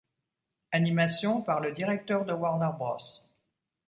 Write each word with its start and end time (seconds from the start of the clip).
Animation 0.73 1.43
par 1.43 1.59
le 1.61 1.73
directeur 1.73 2.25
de 2.25 2.33
Warner 2.33 2.71
Bros. 2.75 3.21